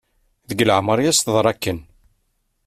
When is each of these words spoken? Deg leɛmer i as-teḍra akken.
Deg 0.49 0.59
leɛmer 0.67 0.97
i 0.99 1.05
as-teḍra 1.11 1.49
akken. 1.51 1.79